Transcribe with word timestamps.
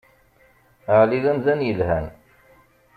Ɛli 0.99 1.19
d 1.23 1.25
amdan 1.31 1.65
yelhan. 1.67 2.05